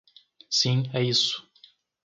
[0.59, 1.47] Sim é isso.